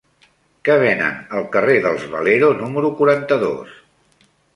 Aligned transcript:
Què 0.69 0.77
venen 0.83 1.19
al 1.39 1.43
carrer 1.55 1.75
dels 1.83 2.05
Valero 2.13 2.49
número 2.63 2.91
quaranta-dos? 3.03 3.77